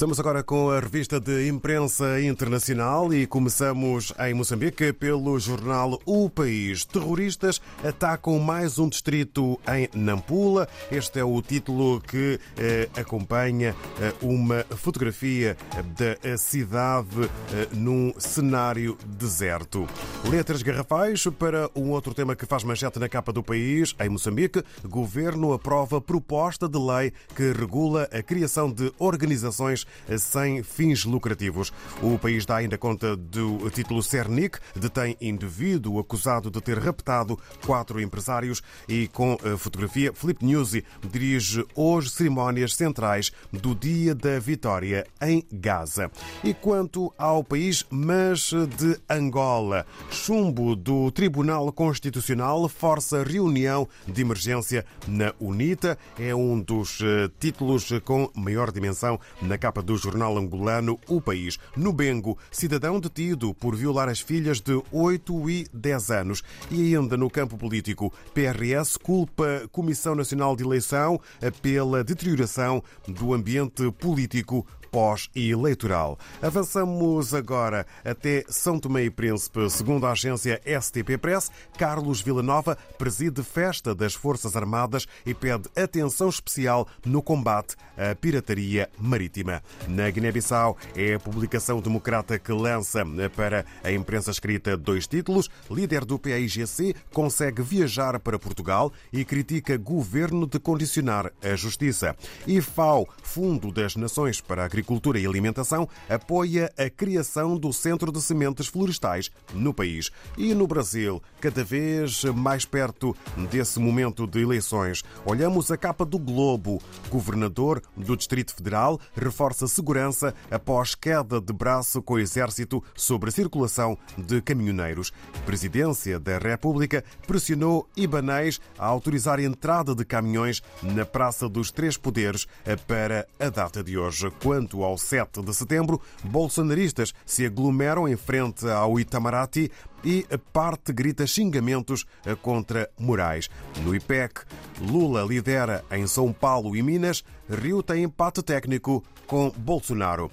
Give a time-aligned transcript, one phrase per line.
[0.00, 6.30] Estamos agora com a revista de imprensa internacional e começamos em Moçambique pelo jornal O
[6.30, 6.86] País.
[6.86, 10.66] Terroristas atacam mais um distrito em Nampula.
[10.90, 15.54] Este é o título que eh, acompanha eh, uma fotografia
[15.98, 19.86] da cidade eh, num cenário deserto.
[20.30, 23.94] Letras garrafais para um outro tema que faz manchete na capa do país.
[24.00, 29.86] Em Moçambique, governo aprova proposta de lei que regula a criação de organizações
[30.18, 31.72] sem fins lucrativos.
[32.02, 38.00] O país dá ainda conta do título Cernic, detém indivíduo acusado de ter raptado quatro
[38.00, 45.06] empresários e com a fotografia, Felipe Nuzzi dirige hoje cerimónias centrais do Dia da Vitória
[45.20, 46.10] em Gaza.
[46.42, 54.84] E quanto ao país, mas de Angola, chumbo do Tribunal Constitucional força reunião de emergência
[55.06, 55.98] na UNITA.
[56.18, 61.58] É um dos eh, títulos com maior dimensão na capa do jornal angolano O País.
[61.76, 66.42] No Bengo, cidadão detido por violar as filhas de 8 e 10 anos.
[66.70, 71.20] E ainda no campo político, PRS culpa Comissão Nacional de Eleição
[71.62, 76.18] pela deterioração do ambiente político pós-eleitoral.
[76.42, 79.70] Avançamos agora até São Tomé e Príncipe.
[79.70, 86.28] Segundo a agência STP Press, Carlos Villanova preside festa das Forças Armadas e pede atenção
[86.28, 89.62] especial no combate à pirataria marítima.
[89.88, 93.04] Na Guiné-Bissau, é a publicação democrata que lança
[93.36, 95.48] para a imprensa escrita dois títulos.
[95.70, 102.16] Líder do PAIGC consegue viajar para Portugal e critica governo de condicionar a justiça.
[102.46, 104.79] E FAO, Fundo das Nações para a Agricultura
[105.16, 110.10] e Alimentação, apoia a criação do Centro de Sementes Florestais no país.
[110.36, 113.16] E no Brasil, cada vez mais perto
[113.50, 116.80] desse momento de eleições, olhamos a capa do Globo.
[117.08, 123.32] Governador do Distrito Federal reforça segurança após queda de braço com o Exército sobre a
[123.32, 125.12] circulação de caminhoneiros.
[125.46, 131.96] Presidência da República pressionou Ibanês a autorizar a entrada de caminhões na Praça dos Três
[131.96, 132.46] Poderes
[132.86, 134.30] para a data de hoje.
[134.42, 139.70] Quanto ao 7 de setembro, bolsonaristas se aglomeram em frente ao Itamaraty
[140.04, 142.06] e a parte grita xingamentos
[142.42, 143.50] contra Moraes.
[143.82, 144.42] No IPEC,
[144.80, 150.30] Lula lidera em São Paulo e Minas, Rio tem empate técnico com Bolsonaro.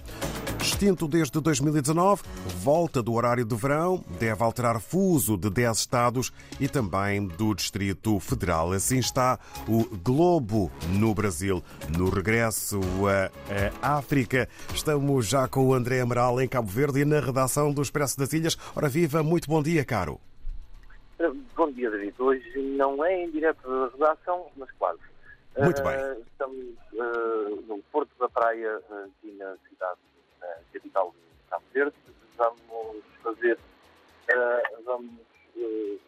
[0.67, 2.23] Extinto desde 2019,
[2.61, 8.19] volta do horário de verão, deve alterar fuso de 10 estados e também do Distrito
[8.19, 8.73] Federal.
[8.73, 10.69] Assim está o Globo
[10.99, 11.63] no Brasil.
[11.97, 12.81] No regresso
[13.81, 17.81] à África, estamos já com o André Amaral em Cabo Verde e na redação do
[17.81, 18.57] Expresso das Ilhas.
[18.75, 20.19] Ora viva, muito bom dia, caro.
[21.55, 22.13] Bom dia, David.
[22.19, 24.99] Hoje não é em direto da redação, mas quase.
[25.57, 25.95] Muito bem.
[25.95, 29.99] Uh, estamos uh, no Porto da Praia, aqui na cidade
[30.39, 31.95] na capital de Cabo Verde.
[32.35, 35.11] Vamos fazer, uh, vamos,
[35.55, 35.99] uh,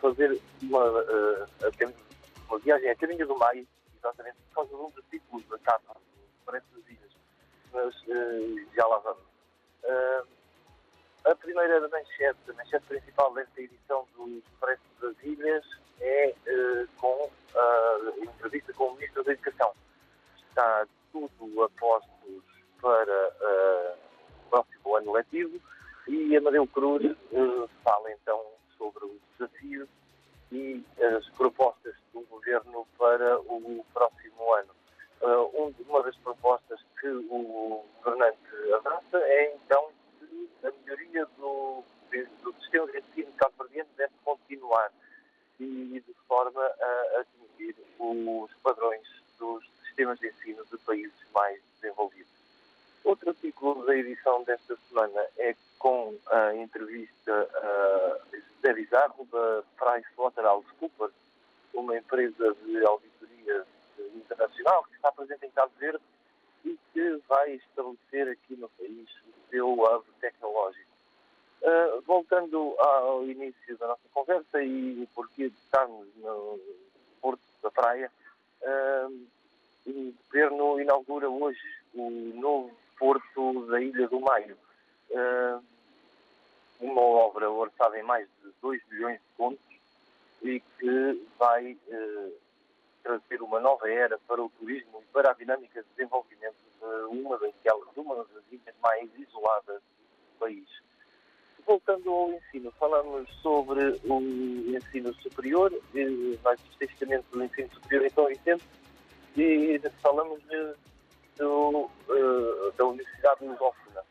[0.00, 1.94] fazer uma, uh,
[2.48, 5.96] uma viagem a caminho do Maio, exatamente por causa de um dos títulos da capa
[6.38, 7.12] Expresso das Ilhas.
[7.72, 7.94] Mas
[8.74, 9.22] já lá vamos.
[11.24, 15.64] a primeira manchete, a manchete principal desta edição do Expresso das Ilhas
[16.00, 16.34] é
[16.96, 19.72] com a entrevista com o Ministro da Educação.
[20.48, 22.42] Está tudo a postos
[22.80, 23.96] para uh,
[24.46, 25.60] o próximo ano letivo
[26.08, 28.40] e Amadeu Cruz uh, fala então
[28.78, 29.88] sobre o desafio
[30.52, 30.84] e
[31.16, 34.70] as propostas do Governo para o próximo ano.
[35.20, 38.38] Uh, uma das propostas que o governante
[38.74, 41.82] avança é então que a melhoria do,
[42.42, 44.92] do sistema de ensino cabo-verdiano deve continuar
[45.58, 49.06] e de forma a atingir os padrões
[49.38, 52.30] dos sistemas de ensino de países mais desenvolvidos.
[53.04, 61.12] Outro artigo edição desta semana é com a entrevista a José Bizarro da PricewaterhouseCoopers,
[61.74, 63.64] uma empresa de auditoria
[64.14, 66.02] internacional que está presente em Cabo Verde
[66.64, 70.86] e que vai estabelecer aqui no país o seu hub tecnológico.
[71.62, 76.60] Uh, voltando ao início da nossa conversa e porquê de estarmos no
[77.20, 78.10] Porto da Praia,
[78.62, 79.26] uh,
[79.86, 84.56] o Governo inaugura hoje o novo Porto da Ilha do Maio.
[85.10, 85.62] Uh,
[86.80, 89.64] uma obra orçada em mais de 2 milhões de contos
[90.42, 92.32] e que vai uh,
[93.02, 97.38] trazer uma nova era para o turismo e para a dinâmica de desenvolvimento de uma
[97.38, 100.68] daquelas, uma das ilhas mais isoladas do país.
[101.64, 104.20] Voltando ao ensino, falamos sobre o
[104.76, 105.72] ensino superior,
[106.44, 108.64] mais especificamente do ensino superior em São Vicente,
[109.36, 110.74] e falamos de
[111.36, 114.02] do, uh, da Universidade Lusófona,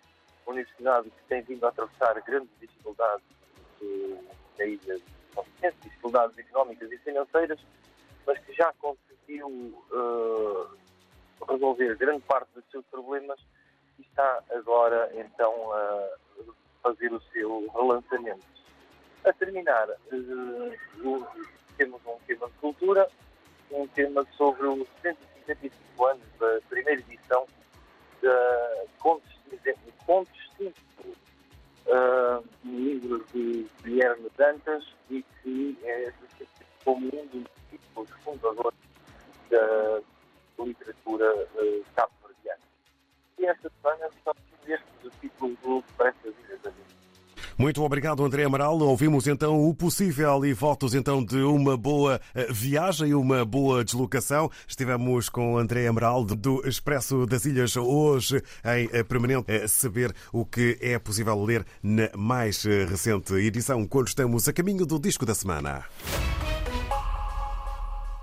[0.45, 3.25] uma universidade que tem vindo a atravessar grandes dificuldades
[4.57, 7.59] na ilha de dificuldades económicas e financeiras,
[8.25, 10.69] mas que já conseguiu uh,
[11.47, 13.39] resolver grande parte dos seus problemas
[13.99, 16.09] e está agora então a
[16.83, 18.45] fazer o seu relançamento.
[19.25, 21.27] A terminar, uh,
[21.77, 23.09] temos um tema de cultura,
[23.71, 25.34] um tema sobre os 155
[33.45, 36.11] de Guilherme Dantas e que é
[36.83, 38.79] como um dos títulos fundadores
[39.49, 40.01] da
[40.63, 42.61] literatura uh, cabo-verdiana.
[43.37, 44.33] E esta semana são
[44.67, 45.14] estes
[47.57, 48.77] Muito obrigado, André Amaral.
[48.79, 54.51] Ouvimos então o possível e votos então de uma boa eh, viagem, uma boa deslocação.
[54.67, 60.45] Estivemos com André Amaral do Expresso das Ilhas hoje em eh, permanente a saber o
[60.45, 65.25] que é possível ler na mais eh, recente edição, quando estamos a caminho do disco
[65.25, 65.85] da semana.